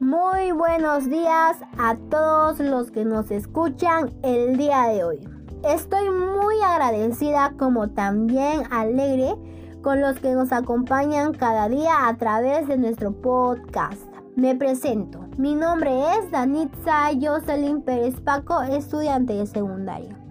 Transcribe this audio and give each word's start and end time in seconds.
Muy 0.00 0.50
buenos 0.50 1.08
días 1.08 1.56
a 1.78 1.94
todos 2.10 2.58
los 2.58 2.90
que 2.90 3.04
nos 3.04 3.30
escuchan 3.30 4.12
el 4.24 4.56
día 4.56 4.88
de 4.88 5.04
hoy. 5.04 5.28
Estoy 5.62 6.10
muy 6.10 6.56
agradecida 6.64 7.54
como 7.56 7.88
también 7.88 8.64
alegre 8.72 9.36
con 9.82 10.00
los 10.00 10.18
que 10.18 10.32
nos 10.32 10.50
acompañan 10.50 11.32
cada 11.32 11.68
día 11.68 12.08
a 12.08 12.16
través 12.16 12.66
de 12.66 12.76
nuestro 12.76 13.12
podcast. 13.12 14.02
Me 14.34 14.56
presento. 14.56 15.20
Mi 15.38 15.54
nombre 15.54 15.92
es 16.18 16.30
Danitza 16.32 17.10
Jocelyn 17.20 17.80
Pérez 17.80 18.20
Paco, 18.20 18.62
estudiante 18.62 19.34
de 19.34 19.46
secundaria. 19.46 20.23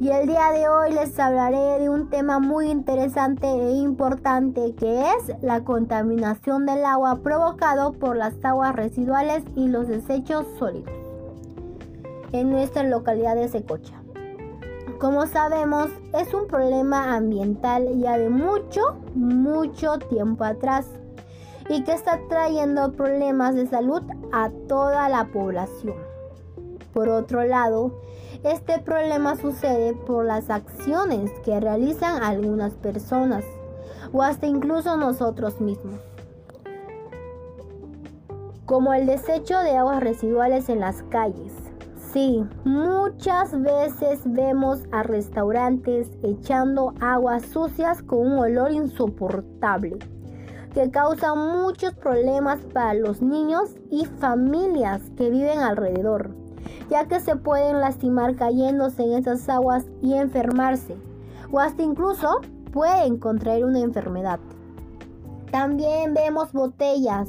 Y 0.00 0.10
el 0.10 0.28
día 0.28 0.52
de 0.52 0.68
hoy 0.68 0.92
les 0.92 1.18
hablaré 1.18 1.80
de 1.80 1.88
un 1.88 2.08
tema 2.08 2.38
muy 2.38 2.70
interesante 2.70 3.48
e 3.48 3.72
importante 3.72 4.72
que 4.76 5.00
es 5.00 5.42
la 5.42 5.64
contaminación 5.64 6.66
del 6.66 6.84
agua 6.84 7.16
provocado 7.16 7.92
por 7.94 8.14
las 8.16 8.34
aguas 8.44 8.76
residuales 8.76 9.42
y 9.56 9.66
los 9.66 9.88
desechos 9.88 10.46
sólidos 10.56 10.94
en 12.30 12.50
nuestra 12.50 12.84
localidad 12.84 13.34
de 13.34 13.48
Secocha. 13.48 13.94
Como 15.00 15.26
sabemos, 15.26 15.88
es 16.14 16.32
un 16.32 16.46
problema 16.46 17.16
ambiental 17.16 17.88
ya 17.98 18.16
de 18.18 18.30
mucho, 18.30 18.98
mucho 19.16 19.98
tiempo 19.98 20.44
atrás 20.44 20.86
y 21.68 21.82
que 21.82 21.92
está 21.92 22.20
trayendo 22.28 22.92
problemas 22.92 23.56
de 23.56 23.66
salud 23.66 24.02
a 24.32 24.50
toda 24.68 25.08
la 25.08 25.24
población. 25.24 25.96
Por 26.92 27.08
otro 27.08 27.44
lado, 27.44 27.92
este 28.44 28.78
problema 28.78 29.34
sucede 29.34 29.94
por 29.94 30.24
las 30.24 30.48
acciones 30.48 31.30
que 31.44 31.58
realizan 31.58 32.22
algunas 32.22 32.74
personas 32.74 33.44
o 34.12 34.22
hasta 34.22 34.46
incluso 34.46 34.96
nosotros 34.96 35.60
mismos. 35.60 36.00
Como 38.64 38.94
el 38.94 39.06
desecho 39.06 39.58
de 39.58 39.76
aguas 39.76 40.00
residuales 40.00 40.68
en 40.68 40.80
las 40.80 41.02
calles. 41.04 41.52
Sí, 42.12 42.44
muchas 42.64 43.60
veces 43.60 44.20
vemos 44.24 44.82
a 44.92 45.02
restaurantes 45.02 46.08
echando 46.22 46.94
aguas 47.00 47.44
sucias 47.44 48.02
con 48.02 48.20
un 48.20 48.38
olor 48.38 48.70
insoportable 48.70 49.98
que 50.74 50.90
causa 50.90 51.34
muchos 51.34 51.94
problemas 51.94 52.60
para 52.72 52.94
los 52.94 53.20
niños 53.20 53.74
y 53.90 54.04
familias 54.04 55.02
que 55.16 55.28
viven 55.28 55.58
alrededor 55.58 56.47
ya 56.88 57.06
que 57.06 57.20
se 57.20 57.36
pueden 57.36 57.80
lastimar 57.80 58.36
cayéndose 58.36 59.02
en 59.02 59.12
esas 59.12 59.48
aguas 59.48 59.86
y 60.02 60.14
enfermarse, 60.14 60.96
o 61.50 61.60
hasta 61.60 61.82
incluso 61.82 62.40
pueden 62.72 63.18
contraer 63.18 63.64
una 63.64 63.80
enfermedad. 63.80 64.40
También 65.50 66.14
vemos 66.14 66.52
botellas, 66.52 67.28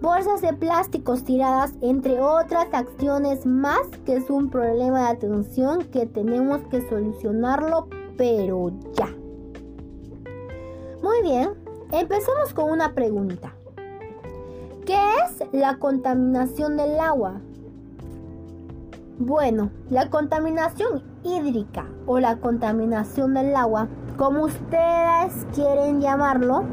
bolsas 0.00 0.40
de 0.40 0.52
plásticos 0.54 1.24
tiradas, 1.24 1.74
entre 1.82 2.20
otras 2.20 2.68
acciones 2.72 3.44
más, 3.44 3.86
que 4.06 4.16
es 4.16 4.30
un 4.30 4.48
problema 4.50 5.00
de 5.00 5.16
atención 5.16 5.84
que 5.84 6.06
tenemos 6.06 6.60
que 6.70 6.86
solucionarlo, 6.88 7.88
pero 8.16 8.70
ya. 8.94 9.08
Muy 11.02 11.22
bien, 11.22 11.50
empecemos 11.92 12.54
con 12.54 12.70
una 12.70 12.94
pregunta. 12.94 13.54
¿Qué 14.86 14.98
es 15.24 15.46
la 15.52 15.78
contaminación 15.78 16.76
del 16.76 16.98
agua? 16.98 17.40
Bueno, 19.22 19.68
la 19.90 20.08
contaminación 20.08 21.02
hídrica 21.24 21.84
o 22.06 22.18
la 22.18 22.36
contaminación 22.36 23.34
del 23.34 23.54
agua, 23.54 23.86
como 24.16 24.44
ustedes 24.44 25.46
quieren 25.54 26.00
llamarlo, 26.00 26.64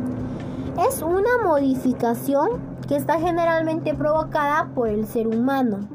es 0.87 1.01
una 1.01 1.43
modificación 1.43 2.61
que 2.87 2.95
está 2.95 3.19
generalmente 3.19 3.93
provocada 3.93 4.69
por 4.73 4.87
el 4.87 5.05
ser 5.07 5.27
humano, 5.27 5.89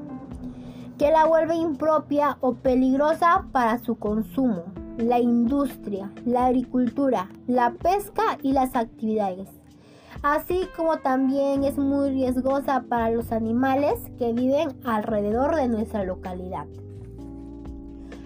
que 0.98 1.10
la 1.10 1.24
vuelve 1.24 1.54
impropia 1.54 2.36
o 2.42 2.52
peligrosa 2.52 3.46
para 3.50 3.78
su 3.78 3.94
consumo, 3.94 4.64
la 4.98 5.20
industria, 5.20 6.12
la 6.26 6.44
agricultura, 6.48 7.30
la 7.46 7.70
pesca 7.70 8.36
y 8.42 8.52
las 8.52 8.76
actividades 8.76 9.61
así 10.22 10.68
como 10.76 10.98
también 10.98 11.64
es 11.64 11.78
muy 11.78 12.10
riesgosa 12.10 12.84
para 12.88 13.10
los 13.10 13.32
animales 13.32 13.94
que 14.18 14.32
viven 14.32 14.68
alrededor 14.84 15.56
de 15.56 15.68
nuestra 15.68 16.04
localidad, 16.04 16.66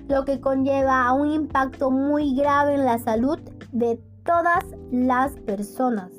lo 0.09 0.25
que 0.25 0.41
conlleva 0.41 1.06
a 1.06 1.12
un 1.12 1.31
impacto 1.31 1.91
muy 1.91 2.35
grave 2.35 2.75
en 2.75 2.85
la 2.85 2.99
salud 2.99 3.39
de 3.73 4.01
todas 4.25 4.65
las 4.91 5.33
personas, 5.41 6.12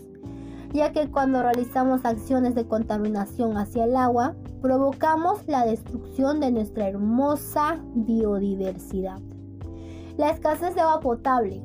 ya 0.73 0.91
que 0.91 1.09
cuando 1.09 1.41
realizamos 1.41 2.03
acciones 2.05 2.55
de 2.55 2.67
contaminación 2.67 3.57
hacia 3.57 3.85
el 3.85 3.95
agua, 3.95 4.35
provocamos 4.61 5.47
la 5.47 5.65
destrucción 5.65 6.39
de 6.39 6.51
nuestra 6.51 6.89
hermosa 6.89 7.77
biodiversidad. 7.93 9.19
La 10.17 10.31
escasez 10.31 10.73
de 10.73 10.81
agua 10.81 10.99
potable. 10.99 11.61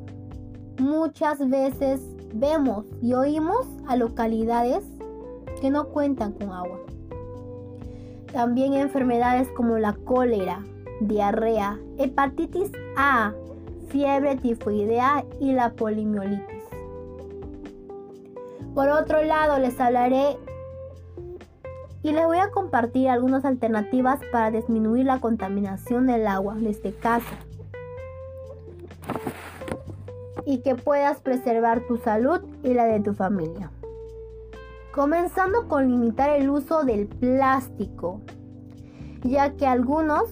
Muchas 0.79 1.49
veces 1.49 2.01
vemos 2.33 2.85
y 3.01 3.13
oímos 3.13 3.67
a 3.87 3.95
localidades 3.95 4.83
que 5.61 5.69
no 5.69 5.89
cuentan 5.89 6.33
con 6.33 6.51
agua. 6.51 6.79
También 8.31 8.73
enfermedades 8.73 9.47
como 9.49 9.77
la 9.77 9.93
cólera, 9.93 10.63
diarrea, 10.99 11.79
hepatitis 11.97 12.71
A, 12.97 13.33
fiebre 13.89 14.35
tifoidea 14.37 15.23
y 15.39 15.53
la 15.53 15.71
polimiolitis. 15.73 16.63
Por 18.73 18.89
otro 18.89 19.21
lado, 19.23 19.59
les 19.59 19.79
hablaré 19.79 20.35
y 22.01 22.11
les 22.11 22.25
voy 22.25 22.39
a 22.39 22.49
compartir 22.49 23.07
algunas 23.07 23.45
alternativas 23.45 24.19
para 24.31 24.49
disminuir 24.49 25.05
la 25.05 25.19
contaminación 25.19 26.07
del 26.07 26.25
agua 26.25 26.55
desde 26.55 26.91
casa 26.91 27.37
y 30.45 30.59
que 30.59 30.75
puedas 30.75 31.19
preservar 31.19 31.81
tu 31.87 31.97
salud 31.97 32.41
y 32.63 32.73
la 32.73 32.85
de 32.85 32.99
tu 32.99 33.13
familia. 33.13 33.71
Comenzando 34.93 35.67
con 35.67 35.89
limitar 35.89 36.29
el 36.29 36.49
uso 36.49 36.83
del 36.83 37.07
plástico, 37.07 38.21
ya 39.23 39.53
que 39.53 39.65
algunos 39.65 40.29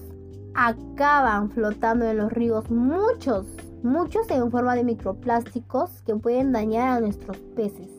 acaban 0.53 1.49
flotando 1.49 2.05
en 2.05 2.17
los 2.17 2.31
ríos, 2.31 2.69
muchos, 2.69 3.47
muchos 3.83 4.29
en 4.29 4.51
forma 4.51 4.75
de 4.75 4.83
microplásticos 4.83 6.01
que 6.03 6.15
pueden 6.15 6.51
dañar 6.51 6.89
a 6.89 6.99
nuestros 6.99 7.37
peces. 7.55 7.89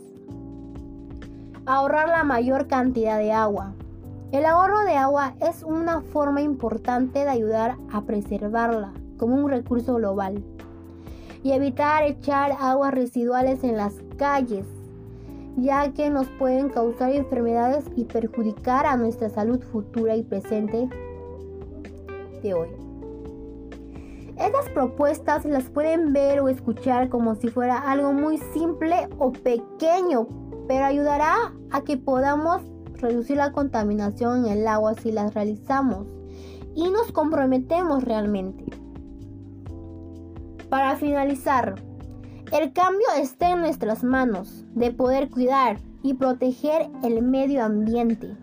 Ahorrar 1.67 2.09
la 2.09 2.25
mayor 2.25 2.67
cantidad 2.67 3.19
de 3.19 3.33
agua. 3.33 3.73
El 4.33 4.47
ahorro 4.47 4.81
de 4.81 4.97
agua 4.97 5.35
es 5.41 5.63
una 5.63 6.01
forma 6.01 6.43
importante 6.43 7.21
de 7.21 7.29
ayudar 7.29 7.77
a 7.93 8.03
preservarla 8.03 8.93
como 9.19 9.37
un 9.37 9.51
recurso 9.51 9.95
global 9.97 10.43
y 11.43 11.53
evitar 11.53 12.05
echar 12.05 12.53
aguas 12.61 12.95
residuales 12.95 13.65
en 13.65 13.77
las 13.77 13.95
calles, 14.17 14.67
ya 15.57 15.93
que 15.93 16.11
nos 16.11 16.29
pueden 16.39 16.69
causar 16.69 17.13
enfermedades 17.13 17.85
y 17.97 18.05
perjudicar 18.05 18.87
a 18.87 18.97
nuestra 18.97 19.29
salud 19.29 19.61
futura 19.73 20.17
y 20.17 20.23
presente 20.23 20.89
de 22.43 22.55
hoy. 22.55 22.69
Estas 24.37 24.69
propuestas 24.71 25.45
las 25.45 25.65
pueden 25.65 26.13
ver 26.13 26.41
o 26.41 26.49
escuchar 26.49 27.09
como 27.09 27.35
si 27.35 27.49
fuera 27.49 27.79
algo 27.79 28.13
muy 28.13 28.39
simple 28.53 29.09
o 29.19 29.31
pequeño, 29.31 30.27
pero 30.67 30.85
ayudará 30.85 31.53
a 31.71 31.83
que 31.83 31.97
podamos 31.97 32.63
reducir 32.95 33.37
la 33.37 33.53
contaminación 33.53 34.47
en 34.47 34.59
el 34.59 34.67
agua 34.67 34.95
si 34.95 35.13
las 35.13 35.35
realizamos 35.35 36.07
y 36.75 36.89
nos 36.91 37.13
comprometemos 37.13 38.05
realmente. 38.05 38.82
Para 40.73 40.97
finalizar, 40.97 41.75
el 42.51 42.73
cambio 42.73 43.07
está 43.19 43.51
en 43.51 43.61
nuestras 43.61 44.03
manos 44.03 44.65
de 44.75 44.91
poder 44.91 45.29
cuidar 45.29 45.77
y 46.03 46.15
proteger 46.15 46.89
el 47.05 47.21
medio 47.21 47.63
ambiente, 47.63 48.35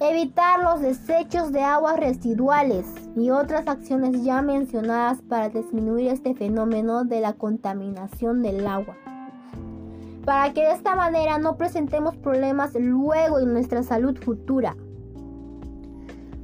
evitar 0.00 0.62
los 0.62 0.80
desechos 0.80 1.52
de 1.52 1.60
aguas 1.60 1.98
residuales 1.98 2.86
y 3.14 3.28
otras 3.28 3.68
acciones 3.68 4.24
ya 4.24 4.40
mencionadas 4.40 5.20
para 5.28 5.50
disminuir 5.50 6.08
este 6.08 6.34
fenómeno 6.34 7.04
de 7.04 7.20
la 7.20 7.34
contaminación 7.34 8.40
del 8.40 8.66
agua. 8.66 8.96
Para 10.24 10.54
que 10.54 10.62
de 10.62 10.72
esta 10.72 10.96
manera 10.96 11.36
no 11.36 11.58
presentemos 11.58 12.16
problemas 12.16 12.72
luego 12.72 13.40
en 13.40 13.52
nuestra 13.52 13.82
salud 13.82 14.16
futura. 14.16 14.74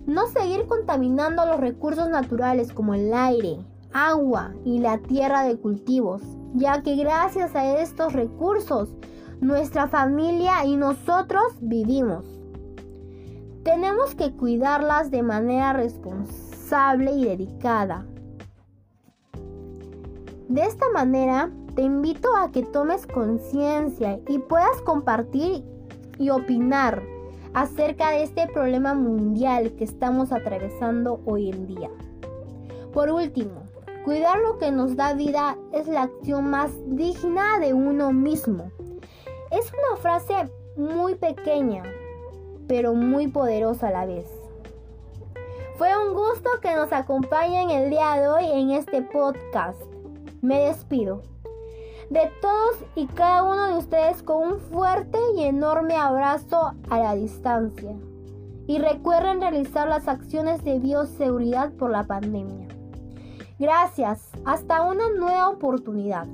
No 0.04 0.26
seguir 0.26 0.66
contaminando 0.66 1.46
los 1.46 1.58
recursos 1.58 2.10
naturales 2.10 2.74
como 2.74 2.92
el 2.92 3.14
aire, 3.14 3.64
agua 3.92 4.52
y 4.64 4.78
la 4.78 4.98
tierra 4.98 5.44
de 5.44 5.56
cultivos, 5.58 6.22
ya 6.54 6.82
que 6.82 6.96
gracias 6.96 7.54
a 7.54 7.78
estos 7.78 8.12
recursos 8.12 8.90
nuestra 9.40 9.88
familia 9.88 10.64
y 10.64 10.76
nosotros 10.76 11.44
vivimos. 11.60 12.24
Tenemos 13.62 14.14
que 14.14 14.32
cuidarlas 14.32 15.10
de 15.10 15.22
manera 15.22 15.72
responsable 15.72 17.12
y 17.12 17.24
dedicada. 17.24 18.06
De 20.48 20.62
esta 20.62 20.88
manera, 20.90 21.50
te 21.74 21.82
invito 21.82 22.34
a 22.36 22.50
que 22.50 22.62
tomes 22.62 23.06
conciencia 23.06 24.18
y 24.28 24.38
puedas 24.38 24.82
compartir 24.82 25.64
y 26.18 26.30
opinar 26.30 27.02
acerca 27.54 28.10
de 28.10 28.24
este 28.24 28.46
problema 28.48 28.94
mundial 28.94 29.72
que 29.72 29.84
estamos 29.84 30.32
atravesando 30.32 31.20
hoy 31.24 31.50
en 31.50 31.66
día. 31.66 31.90
Por 32.92 33.10
último, 33.10 33.62
cuidar 34.04 34.38
lo 34.38 34.58
que 34.58 34.70
nos 34.70 34.96
da 34.96 35.14
vida 35.14 35.56
es 35.72 35.86
la 35.88 36.02
acción 36.02 36.50
más 36.50 36.70
digna 36.86 37.58
de 37.58 37.74
uno 37.74 38.12
mismo. 38.12 38.70
Es 39.50 39.72
una 39.72 40.00
frase 40.00 40.50
muy 40.76 41.14
pequeña, 41.14 41.82
pero 42.68 42.94
muy 42.94 43.28
poderosa 43.28 43.88
a 43.88 43.92
la 43.92 44.06
vez. 44.06 44.26
Fue 45.76 45.90
un 45.96 46.14
gusto 46.14 46.50
que 46.60 46.74
nos 46.74 46.92
acompañen 46.92 47.70
el 47.70 47.90
día 47.90 48.14
de 48.14 48.28
hoy 48.28 48.44
en 48.46 48.70
este 48.70 49.02
podcast. 49.02 49.80
Me 50.42 50.60
despido 50.60 51.22
de 52.10 52.30
todos 52.42 52.76
y 52.96 53.06
cada 53.06 53.44
uno 53.44 53.68
de 53.68 53.78
ustedes 53.78 54.22
con 54.22 54.54
un 54.54 54.58
fuerte 54.58 55.18
y 55.36 55.44
enorme 55.44 55.94
abrazo 55.96 56.72
a 56.90 56.98
la 56.98 57.14
distancia. 57.14 57.94
Y 58.66 58.78
recuerden 58.78 59.40
realizar 59.40 59.88
las 59.88 60.08
acciones 60.08 60.62
de 60.64 60.78
bioseguridad 60.78 61.72
por 61.72 61.90
la 61.90 62.06
pandemia. 62.06 62.79
Gracias, 63.60 64.22
hasta 64.46 64.80
una 64.80 65.10
nueva 65.10 65.50
oportunidad. 65.50 66.26